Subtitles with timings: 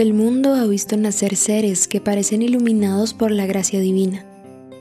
[0.00, 4.24] El mundo ha visto nacer seres que parecen iluminados por la gracia divina,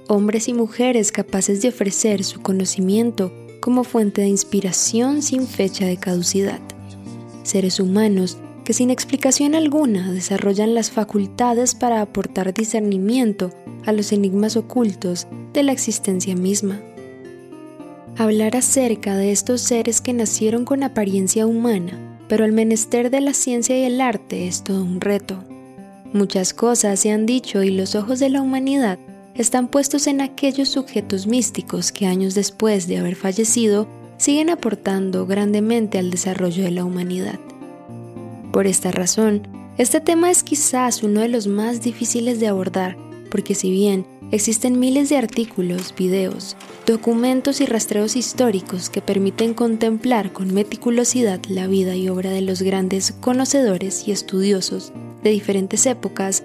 [0.08, 5.98] hombres y mujeres capaces de ofrecer su conocimiento como fuente de inspiración sin fecha de
[5.98, 6.62] caducidad,
[7.44, 13.52] seres humanos que sin explicación alguna desarrollan las facultades para aportar discernimiento
[13.86, 16.80] a los enigmas ocultos de la existencia misma.
[18.16, 23.34] Hablar acerca de estos seres que nacieron con apariencia humana pero el menester de la
[23.34, 25.44] ciencia y el arte es todo un reto.
[26.14, 28.98] Muchas cosas se han dicho y los ojos de la humanidad
[29.36, 35.98] están puestos en aquellos sujetos místicos que años después de haber fallecido siguen aportando grandemente
[35.98, 37.40] al desarrollo de la humanidad.
[38.52, 42.98] Por esta razón, este tema es quizás uno de los más difíciles de abordar,
[43.32, 50.32] porque si bien existen miles de artículos, videos, documentos y rastreos históricos que permiten contemplar
[50.32, 54.92] con meticulosidad la vida y obra de los grandes conocedores y estudiosos
[55.24, 56.44] de diferentes épocas,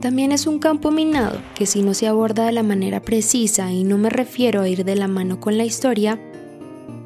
[0.00, 3.84] también es un campo minado que si no se aborda de la manera precisa y
[3.84, 6.20] no me refiero a ir de la mano con la historia,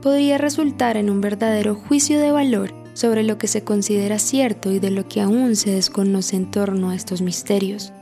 [0.03, 4.81] podría resultar en un verdadero juicio de valor sobre lo que se considera cierto y
[4.81, 7.93] de lo que aún se desconoce en torno a estos misterios.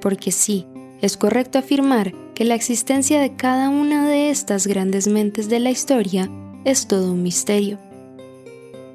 [0.00, 0.66] Porque sí,
[1.02, 5.70] es correcto afirmar que la existencia de cada una de estas grandes mentes de la
[5.70, 6.30] historia
[6.64, 7.78] es todo un misterio.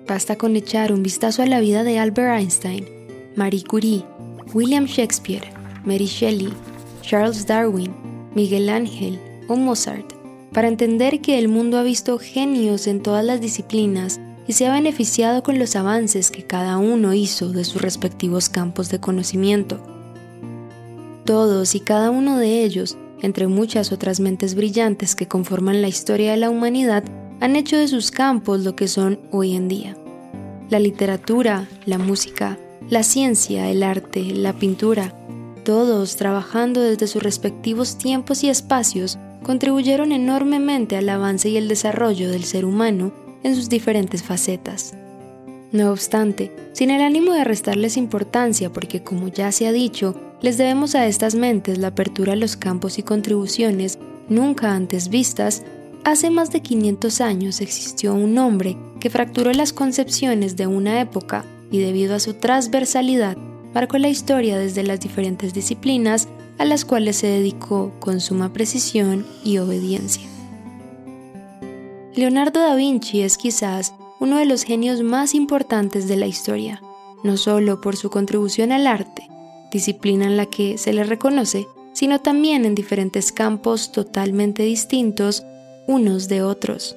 [0.08, 2.86] Basta con echar un vistazo a la vida de Albert Einstein,
[3.36, 4.06] Marie Curie,
[4.54, 5.44] William Shakespeare,
[5.84, 6.54] Mary Shelley,
[7.02, 7.94] Charles Darwin,
[8.36, 10.16] Miguel Ángel o Mozart
[10.56, 14.72] para entender que el mundo ha visto genios en todas las disciplinas y se ha
[14.72, 19.95] beneficiado con los avances que cada uno hizo de sus respectivos campos de conocimiento.
[21.26, 26.32] Todos y cada uno de ellos, entre muchas otras mentes brillantes que conforman la historia
[26.32, 27.04] de la humanidad,
[27.40, 29.98] han hecho de sus campos lo que son hoy en día.
[30.70, 32.60] La literatura, la música,
[32.90, 35.16] la ciencia, el arte, la pintura,
[35.64, 42.30] todos trabajando desde sus respectivos tiempos y espacios, contribuyeron enormemente al avance y el desarrollo
[42.30, 43.12] del ser humano
[43.42, 44.94] en sus diferentes facetas.
[45.72, 50.58] No obstante, sin el ánimo de restarles importancia, porque como ya se ha dicho, les
[50.58, 55.64] debemos a estas mentes la apertura a los campos y contribuciones nunca antes vistas,
[56.04, 61.46] hace más de 500 años existió un hombre que fracturó las concepciones de una época
[61.72, 63.38] y debido a su transversalidad
[63.74, 69.26] marcó la historia desde las diferentes disciplinas a las cuales se dedicó con suma precisión
[69.44, 70.24] y obediencia.
[72.16, 76.82] Leonardo da Vinci es quizás uno de los genios más importantes de la historia,
[77.24, 79.28] no solo por su contribución al arte,
[79.76, 85.44] disciplina en la que se le reconoce, sino también en diferentes campos totalmente distintos
[85.86, 86.96] unos de otros.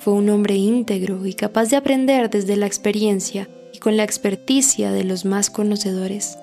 [0.00, 4.90] Fue un hombre íntegro y capaz de aprender desde la experiencia y con la experticia
[4.90, 6.36] de los más conocedores.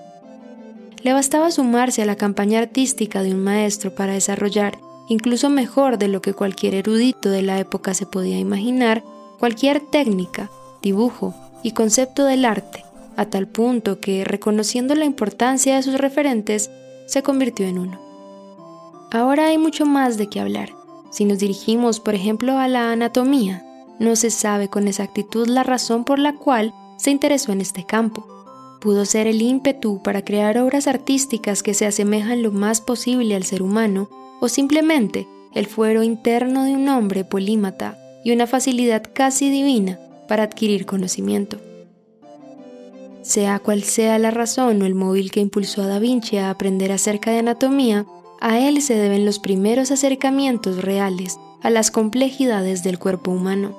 [1.04, 4.78] Le bastaba sumarse a la campaña artística de un maestro para desarrollar,
[5.10, 9.04] incluso mejor de lo que cualquier erudito de la época se podía imaginar,
[9.38, 10.50] cualquier técnica,
[10.82, 12.86] dibujo y concepto del arte,
[13.18, 16.72] a tal punto que, reconociendo la importancia de sus referentes,
[17.08, 18.00] se convirtió en uno.
[19.12, 20.70] Ahora hay mucho más de qué hablar.
[21.12, 23.66] Si nos dirigimos, por ejemplo, a la anatomía,
[24.00, 28.26] no se sabe con exactitud la razón por la cual se interesó en este campo.
[28.80, 33.44] Pudo ser el ímpetu para crear obras artísticas que se asemejan lo más posible al
[33.44, 34.10] ser humano,
[34.40, 40.44] o simplemente el fuero interno de un hombre polímata y una facilidad casi divina para
[40.44, 41.58] adquirir conocimiento.
[43.22, 46.92] Sea cual sea la razón o el móvil que impulsó a Da Vinci a aprender
[46.92, 48.06] acerca de anatomía,
[48.40, 53.78] a él se deben los primeros acercamientos reales a las complejidades del cuerpo humano.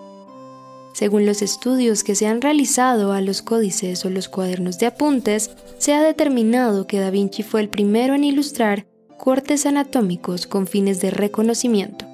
[0.92, 5.50] Según los estudios que se han realizado a los códices o los cuadernos de apuntes,
[5.78, 8.86] se ha determinado que Da Vinci fue el primero en ilustrar
[9.18, 12.06] cortes anatómicos con fines de reconocimiento.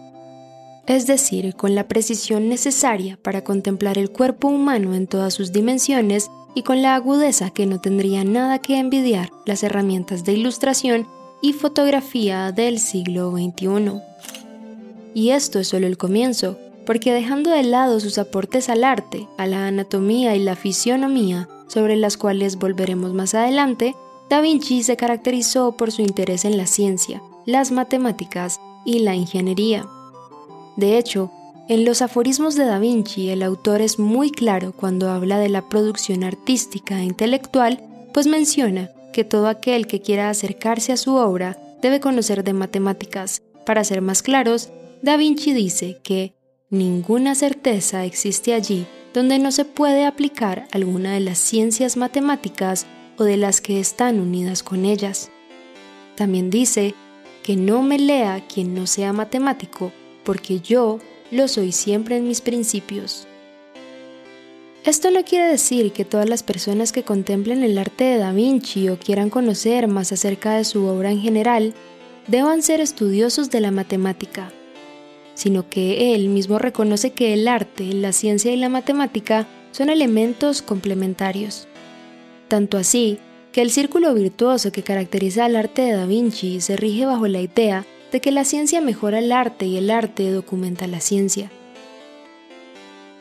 [0.86, 6.30] es decir, con la precisión necesaria para contemplar el cuerpo humano en todas sus dimensiones
[6.58, 11.06] y con la agudeza que no tendría nada que envidiar las herramientas de ilustración
[11.40, 14.00] y fotografía del siglo XXI.
[15.14, 19.46] Y esto es solo el comienzo, porque dejando de lado sus aportes al arte, a
[19.46, 23.94] la anatomía y la fisionomía, sobre las cuales volveremos más adelante,
[24.28, 29.86] Da Vinci se caracterizó por su interés en la ciencia, las matemáticas y la ingeniería.
[30.76, 31.30] De hecho,
[31.68, 35.68] en los aforismos de Da Vinci el autor es muy claro cuando habla de la
[35.68, 37.82] producción artística e intelectual,
[38.14, 43.42] pues menciona que todo aquel que quiera acercarse a su obra debe conocer de matemáticas.
[43.66, 44.70] Para ser más claros,
[45.02, 46.34] Da Vinci dice que
[46.70, 52.86] ninguna certeza existe allí donde no se puede aplicar alguna de las ciencias matemáticas
[53.18, 55.30] o de las que están unidas con ellas.
[56.14, 56.94] También dice
[57.42, 59.92] que no me lea quien no sea matemático,
[60.24, 60.98] porque yo
[61.30, 63.26] lo soy siempre en mis principios.
[64.84, 68.88] Esto no quiere decir que todas las personas que contemplen el arte de Da Vinci
[68.88, 71.74] o quieran conocer más acerca de su obra en general
[72.26, 74.50] deban ser estudiosos de la matemática,
[75.34, 80.62] sino que él mismo reconoce que el arte, la ciencia y la matemática son elementos
[80.62, 81.68] complementarios.
[82.48, 83.18] Tanto así
[83.52, 87.40] que el círculo virtuoso que caracteriza al arte de Da Vinci se rige bajo la
[87.40, 91.50] idea de que la ciencia mejora el arte y el arte documenta la ciencia.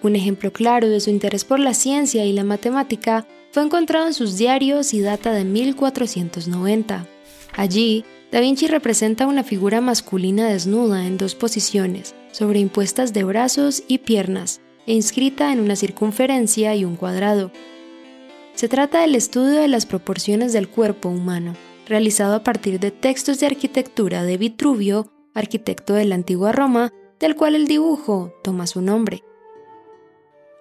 [0.03, 4.13] Un ejemplo claro de su interés por la ciencia y la matemática fue encontrado en
[4.13, 7.07] sus diarios y data de 1490.
[7.55, 13.99] Allí, Da Vinci representa una figura masculina desnuda en dos posiciones, sobreimpuestas de brazos y
[13.99, 17.51] piernas, e inscrita en una circunferencia y un cuadrado.
[18.53, 21.55] Se trata del estudio de las proporciones del cuerpo humano,
[21.87, 27.35] realizado a partir de textos de arquitectura de Vitruvio, arquitecto de la antigua Roma, del
[27.35, 29.23] cual el dibujo toma su nombre.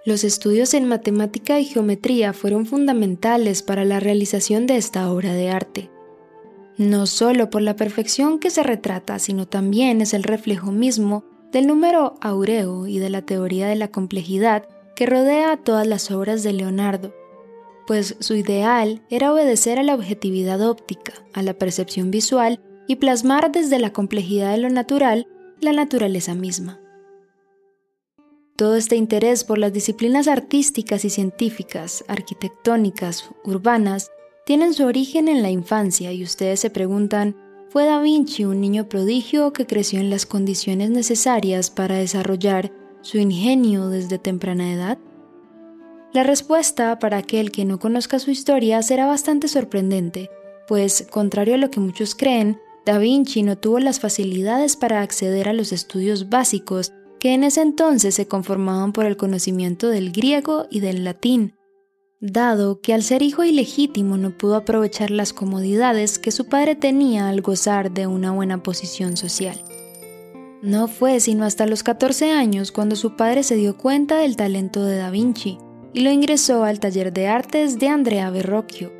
[0.04, 5.50] Los estudios en matemática y geometría fueron fundamentales para la realización de esta obra de
[5.50, 5.90] arte.
[6.78, 11.66] No solo por la perfección que se retrata, sino también es el reflejo mismo del
[11.66, 16.42] número aureo y de la teoría de la complejidad que rodea a todas las obras
[16.42, 17.12] de Leonardo,
[17.86, 23.52] pues su ideal era obedecer a la objetividad óptica, a la percepción visual y plasmar
[23.52, 25.26] desde la complejidad de lo natural
[25.60, 26.80] la naturaleza misma.
[28.56, 34.10] Todo este interés por las disciplinas artísticas y científicas, arquitectónicas, urbanas,
[34.46, 37.36] tienen su origen en la infancia y ustedes se preguntan,
[37.68, 42.72] ¿fue Da Vinci un niño prodigio que creció en las condiciones necesarias para desarrollar
[43.02, 44.98] su ingenio desde temprana edad?
[46.16, 50.30] La respuesta para aquel que no conozca su historia será bastante sorprendente,
[50.66, 55.46] pues, contrario a lo que muchos creen, Da Vinci no tuvo las facilidades para acceder
[55.46, 60.66] a los estudios básicos que en ese entonces se conformaban por el conocimiento del griego
[60.70, 61.52] y del latín,
[62.18, 67.28] dado que al ser hijo ilegítimo no pudo aprovechar las comodidades que su padre tenía
[67.28, 69.62] al gozar de una buena posición social.
[70.62, 74.82] No fue sino hasta los 14 años cuando su padre se dio cuenta del talento
[74.82, 75.58] de Da Vinci
[75.96, 78.92] y lo ingresó al taller de artes de Andrea Verrocchio,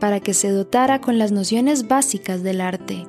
[0.00, 3.06] para que se dotara con las nociones básicas del arte.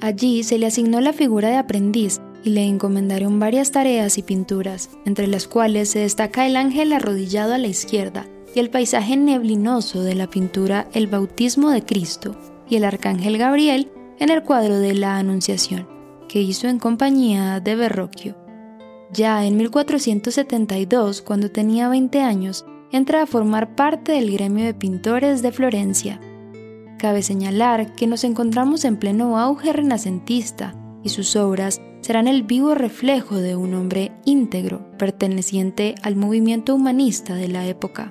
[0.00, 4.88] Allí se le asignó la figura de aprendiz y le encomendaron varias tareas y pinturas,
[5.04, 8.24] entre las cuales se destaca el ángel arrodillado a la izquierda
[8.54, 12.34] y el paisaje neblinoso de la pintura El bautismo de Cristo
[12.66, 13.90] y el arcángel Gabriel
[14.20, 15.86] en el cuadro de la Anunciación,
[16.30, 18.47] que hizo en compañía de Verrocchio.
[19.12, 25.42] Ya en 1472, cuando tenía 20 años, entra a formar parte del gremio de pintores
[25.42, 26.20] de Florencia.
[26.98, 32.74] Cabe señalar que nos encontramos en pleno auge renacentista y sus obras serán el vivo
[32.74, 38.10] reflejo de un hombre íntegro perteneciente al movimiento humanista de la época.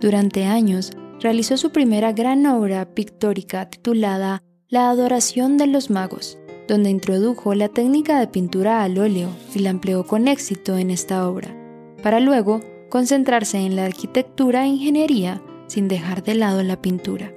[0.00, 6.90] Durante años realizó su primera gran obra pictórica titulada La Adoración de los Magos, donde
[6.90, 11.54] introdujo la técnica de pintura al óleo y la empleó con éxito en esta obra,
[12.02, 17.32] para luego concentrarse en la arquitectura e ingeniería sin dejar de lado la pintura.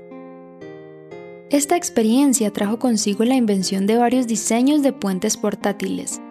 [1.49, 6.21] Esta experiencia trajo consigo la invención de varios diseños de puentes portátiles,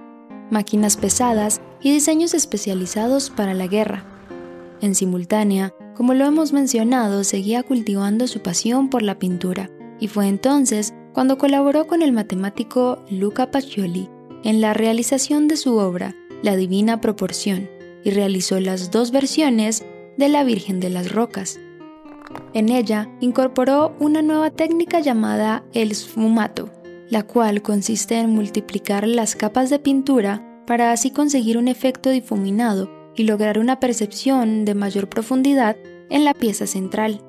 [0.50, 4.04] máquinas pesadas y diseños especializados para la guerra.
[4.82, 10.28] En simultánea, como lo hemos mencionado, seguía cultivando su pasión por la pintura, y fue
[10.28, 14.10] entonces cuando colaboró con el matemático Luca Pacioli
[14.44, 17.70] en la realización de su obra La Divina Proporción
[18.04, 19.82] y realizó las dos versiones
[20.18, 21.58] de la Virgen de las Rocas.
[22.52, 26.68] En ella incorporó una nueva técnica llamada el sfumato,
[27.08, 32.90] la cual consiste en multiplicar las capas de pintura para así conseguir un efecto difuminado
[33.16, 35.78] y lograr una percepción de mayor profundidad
[36.10, 37.22] en la pieza central.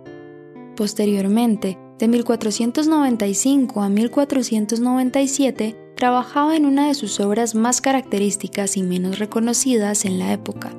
[0.76, 9.20] Posteriormente, de 1495 a 1497, trabajaba en una de sus obras más características y menos
[9.20, 10.72] reconocidas en la época,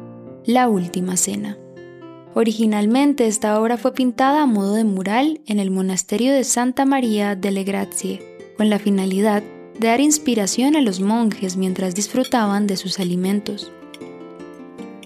[0.45, 1.59] La Última Cena.
[2.35, 7.35] Originalmente esta obra fue pintada a modo de mural en el monasterio de Santa María
[7.35, 8.23] delle Grazie,
[8.57, 9.43] con la finalidad
[9.79, 13.73] de dar inspiración a los monjes mientras disfrutaban de sus alimentos.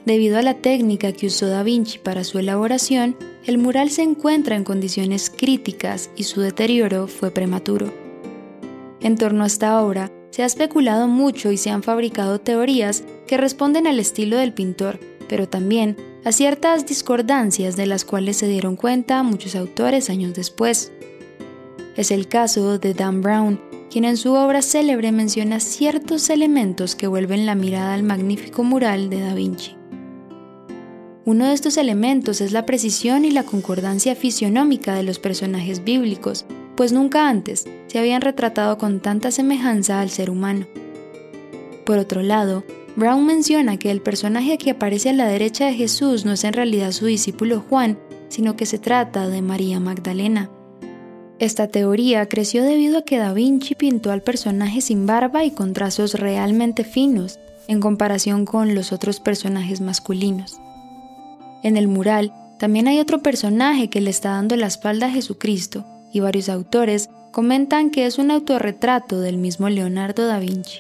[0.05, 3.17] Debido a la técnica que usó Da Vinci para su elaboración,
[3.47, 7.93] el mural se encuentra en condiciones críticas y su deterioro fue prematuro.
[9.01, 13.37] En torno a esta obra, se ha especulado mucho y se han fabricado teorías que
[13.37, 18.77] responden al estilo del pintor, pero también a ciertas discordancias de las cuales se dieron
[18.77, 20.91] cuenta muchos autores años después.
[21.97, 27.07] Es el caso de Dan Brown, quien en su obra célebre menciona ciertos elementos que
[27.07, 29.82] vuelven la mirada al magnífico mural de Da Vinci.
[31.25, 36.47] Uno de estos elementos es la precisión y la concordancia fisionómica de los personajes bíblicos,
[36.76, 40.67] pues nunca antes se habían retratado con tanta semejanza al ser humano.
[41.85, 42.64] Por otro lado,
[42.97, 46.55] Brown menciona que el personaje que aparece a la derecha de Jesús no es en
[46.55, 47.99] realidad su discípulo Juan,
[48.29, 50.50] sino que se trata de María Magdalena.
[51.38, 55.73] Esta teoría creció debido a que Da Vinci pintó al personaje sin barba y con
[55.73, 57.38] trazos realmente finos,
[57.69, 60.62] en comparación con los otros personajes masculinos.
[61.62, 65.85] En el mural también hay otro personaje que le está dando la espalda a Jesucristo,
[66.12, 70.78] y varios autores comentan que es un autorretrato del mismo Leonardo da Vinci.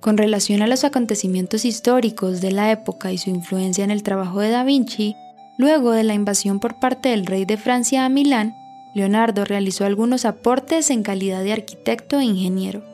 [0.00, 4.40] Con relación a los acontecimientos históricos de la época y su influencia en el trabajo
[4.40, 5.16] de da Vinci,
[5.56, 8.54] luego de la invasión por parte del rey de Francia a Milán,
[8.94, 12.84] Leonardo realizó algunos aportes en calidad de arquitecto e ingeniero.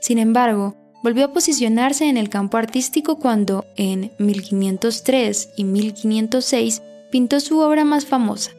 [0.00, 7.40] Sin embargo, volvió a posicionarse en el campo artístico cuando, en 1503 y 1506, pintó
[7.40, 8.52] su obra más famosa,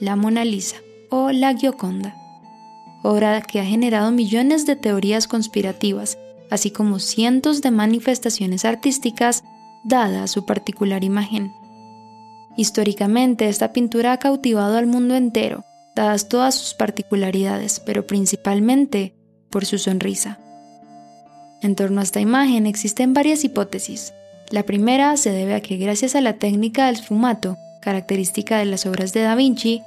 [0.00, 0.76] la Mona Lisa
[1.10, 2.16] o la Gioconda,
[3.02, 6.18] obra que ha generado millones de teorías conspirativas,
[6.50, 9.44] así como cientos de manifestaciones artísticas
[9.84, 11.52] dada su particular imagen.
[12.56, 15.64] Históricamente, esta pintura ha cautivado al mundo entero,
[15.94, 19.14] dadas todas sus particularidades, pero principalmente
[19.50, 20.38] por su sonrisa.
[21.62, 24.14] En torno a esta imagen existen varias hipótesis.
[24.50, 28.86] La primera se debe a que gracias a la técnica del sfumato, característica de las
[28.86, 29.82] obras de Da Vinci,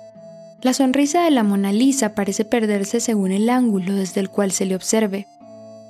[0.61, 4.65] la sonrisa de la Mona Lisa parece perderse según el ángulo desde el cual se
[4.65, 5.27] le observe.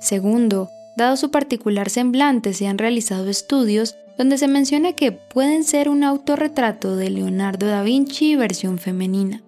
[0.00, 5.88] Segundo, dado su particular semblante, se han realizado estudios donde se menciona que pueden ser
[5.88, 9.43] un autorretrato de Leonardo da Vinci versión femenina.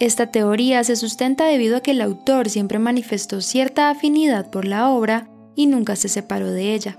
[0.00, 4.90] Esta teoría se sustenta debido a que el autor siempre manifestó cierta afinidad por la
[4.90, 6.98] obra y nunca se separó de ella.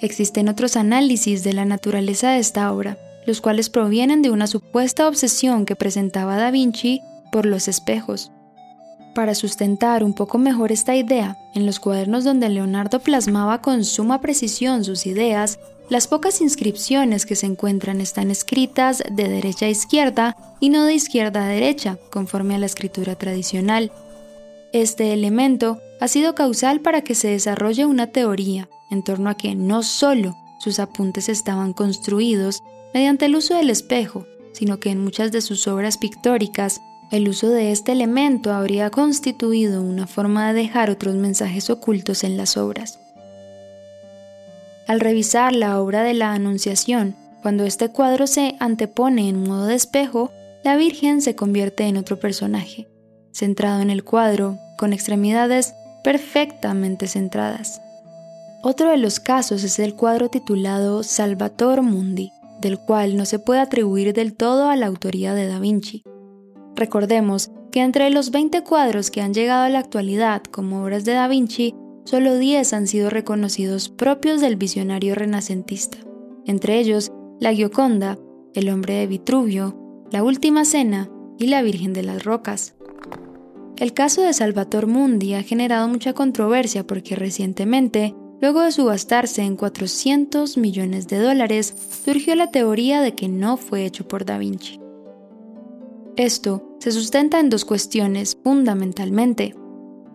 [0.00, 5.08] Existen otros análisis de la naturaleza de esta obra, los cuales provienen de una supuesta
[5.08, 7.00] obsesión que presentaba Da Vinci
[7.32, 8.30] por los espejos.
[9.14, 14.20] Para sustentar un poco mejor esta idea, en los cuadernos donde Leonardo plasmaba con suma
[14.20, 20.36] precisión sus ideas, las pocas inscripciones que se encuentran están escritas de derecha a izquierda
[20.60, 23.90] y no de izquierda a derecha, conforme a la escritura tradicional.
[24.72, 29.54] Este elemento ha sido causal para que se desarrolle una teoría en torno a que
[29.54, 35.32] no solo sus apuntes estaban construidos mediante el uso del espejo, sino que en muchas
[35.32, 36.80] de sus obras pictóricas
[37.10, 42.36] el uso de este elemento habría constituido una forma de dejar otros mensajes ocultos en
[42.36, 42.98] las obras.
[44.88, 49.74] Al revisar la obra de la Anunciación, cuando este cuadro se antepone en modo de
[49.74, 50.30] espejo,
[50.64, 52.88] la Virgen se convierte en otro personaje,
[53.30, 57.82] centrado en el cuadro, con extremidades perfectamente centradas.
[58.62, 63.60] Otro de los casos es el cuadro titulado Salvator Mundi, del cual no se puede
[63.60, 66.02] atribuir del todo a la autoría de Da Vinci.
[66.74, 71.12] Recordemos que entre los 20 cuadros que han llegado a la actualidad como obras de
[71.12, 71.74] Da Vinci,
[72.08, 75.98] solo 10 han sido reconocidos propios del visionario renacentista,
[76.46, 78.18] entre ellos la Gioconda,
[78.54, 79.76] el hombre de Vitruvio,
[80.10, 82.76] la Última Cena y la Virgen de las Rocas.
[83.76, 89.56] El caso de Salvator Mundi ha generado mucha controversia porque recientemente, luego de subastarse en
[89.56, 91.74] 400 millones de dólares,
[92.06, 94.80] surgió la teoría de que no fue hecho por Da Vinci.
[96.16, 99.54] Esto se sustenta en dos cuestiones fundamentalmente.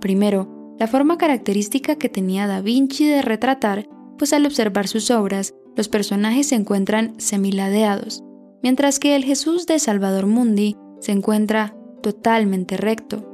[0.02, 3.88] Primero, la forma característica que tenía Da Vinci de retratar,
[4.18, 8.24] pues al observar sus obras, los personajes se encuentran semiladeados,
[8.62, 13.30] mientras que el Jesús de Salvador Mundi se encuentra totalmente recto.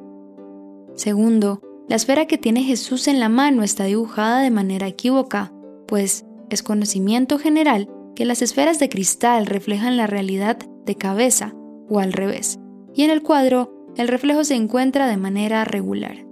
[0.95, 5.51] Segundo, la esfera que tiene Jesús en la mano está dibujada de manera equívoca,
[5.87, 11.53] pues es conocimiento general que las esferas de cristal reflejan la realidad de cabeza
[11.89, 12.59] o al revés,
[12.93, 16.28] y en el cuadro el reflejo se encuentra de manera regular.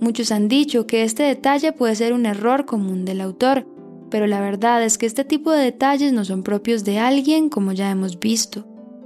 [0.00, 3.66] Muchos han dicho que este detalle puede ser un error común del autor,
[4.10, 7.72] pero la verdad es que este tipo de detalles no son propios de alguien como
[7.72, 8.64] ya hemos visto.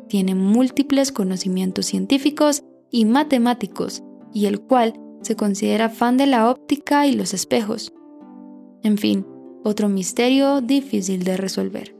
[0.08, 4.02] Tiene múltiples conocimientos científicos y matemáticos,
[4.34, 7.92] y el cual se considera fan de la óptica y los espejos.
[8.82, 9.26] En fin,
[9.64, 11.96] otro misterio difícil de resolver.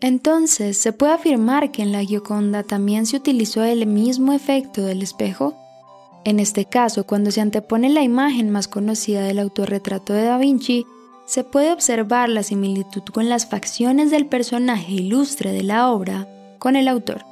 [0.00, 5.02] Entonces, ¿se puede afirmar que en la Gioconda también se utilizó el mismo efecto del
[5.02, 5.56] espejo?
[6.28, 10.84] En este caso, cuando se antepone la imagen más conocida del autorretrato de Da Vinci,
[11.24, 16.76] se puede observar la similitud con las facciones del personaje ilustre de la obra con
[16.76, 17.24] el autor.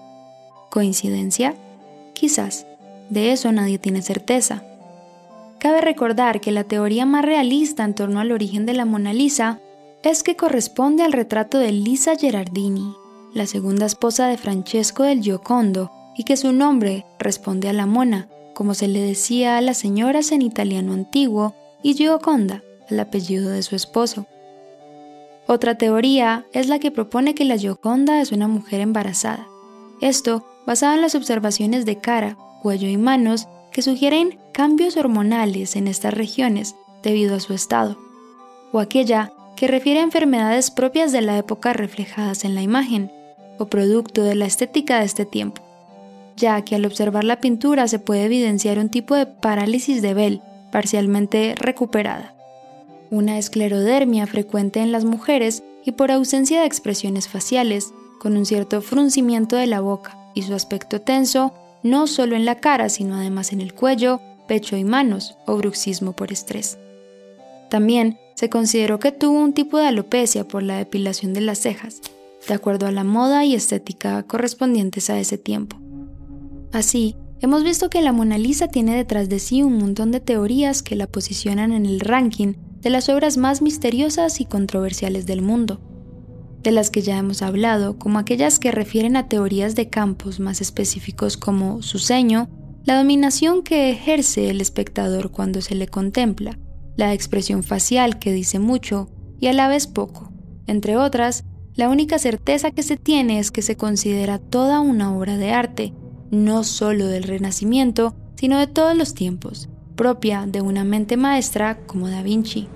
[0.70, 1.54] ¿Coincidencia?
[2.14, 2.66] Quizás.
[3.10, 4.64] De eso nadie tiene certeza.
[5.58, 9.60] Cabe recordar que la teoría más realista en torno al origen de la Mona Lisa
[10.04, 12.94] es que corresponde al retrato de Lisa Gerardini,
[13.34, 18.30] la segunda esposa de Francesco del Giocondo, y que su nombre responde a la Mona,
[18.56, 23.62] como se le decía a las señoras en italiano antiguo, y Gioconda, el apellido de
[23.62, 24.24] su esposo.
[25.46, 29.46] Otra teoría es la que propone que la Gioconda es una mujer embarazada.
[30.00, 35.86] Esto basado en las observaciones de cara, cuello y manos que sugieren cambios hormonales en
[35.86, 37.98] estas regiones debido a su estado,
[38.72, 43.12] o aquella que refiere a enfermedades propias de la época reflejadas en la imagen,
[43.58, 45.65] o producto de la estética de este tiempo,
[46.36, 50.42] ya que al observar la pintura se puede evidenciar un tipo de parálisis de Bell
[50.70, 52.34] parcialmente recuperada,
[53.10, 58.82] una esclerodermia frecuente en las mujeres y por ausencia de expresiones faciales, con un cierto
[58.82, 61.52] fruncimiento de la boca y su aspecto tenso
[61.82, 66.14] no solo en la cara, sino además en el cuello, pecho y manos, o bruxismo
[66.14, 66.78] por estrés.
[67.70, 72.00] También se consideró que tuvo un tipo de alopecia por la depilación de las cejas,
[72.48, 75.76] de acuerdo a la moda y estética correspondientes a ese tiempo.
[76.72, 80.82] Así, hemos visto que la Mona Lisa tiene detrás de sí un montón de teorías
[80.82, 85.80] que la posicionan en el ranking de las obras más misteriosas y controversiales del mundo
[86.66, 90.60] de las que ya hemos hablado, como aquellas que refieren a teorías de campos más
[90.60, 92.48] específicos como su seño,
[92.84, 96.58] la dominación que ejerce el espectador cuando se le contempla,
[96.96, 100.32] la expresión facial que dice mucho y a la vez poco.
[100.66, 105.36] Entre otras, la única certeza que se tiene es que se considera toda una obra
[105.36, 105.94] de arte,
[106.30, 112.08] no solo del Renacimiento, sino de todos los tiempos, propia de una mente maestra como
[112.08, 112.68] Da Vinci.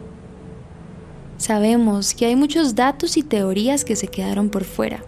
[1.37, 5.05] Sabemos que hay muchos datos y teorías que se quedaron por fuera,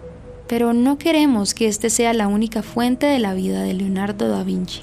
[0.49, 4.45] pero no queremos que este sea la única fuente de la vida de Leonardo da
[4.45, 4.83] Vinci,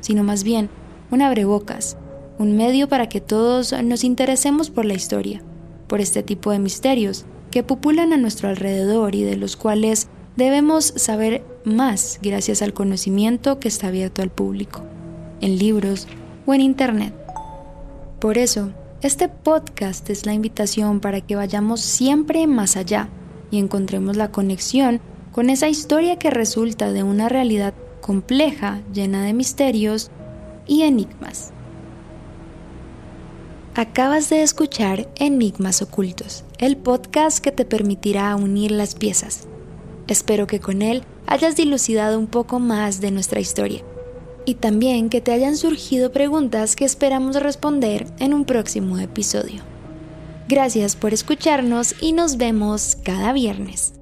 [0.00, 0.70] sino más bien
[1.10, 1.96] un abrebocas,
[2.38, 5.42] un medio para que todos nos interesemos por la historia,
[5.86, 10.92] por este tipo de misterios que populan a nuestro alrededor y de los cuales debemos
[10.96, 14.82] saber más gracias al conocimiento que está abierto al público,
[15.40, 16.06] en libros
[16.46, 17.12] o en Internet.
[18.20, 18.70] Por eso,
[19.02, 23.08] este podcast es la invitación para que vayamos siempre más allá
[23.50, 25.00] y encontremos la conexión
[25.32, 30.10] con esa historia que resulta de una realidad compleja, llena de misterios
[30.68, 31.50] y enigmas.
[33.74, 39.48] Acabas de escuchar Enigmas Ocultos, el podcast que te permitirá unir las piezas.
[40.06, 43.82] Espero que con él hayas dilucidado un poco más de nuestra historia
[44.46, 49.62] y también que te hayan surgido preguntas que esperamos responder en un próximo episodio.
[50.48, 53.95] Gracias por escucharnos y nos vemos cada viernes.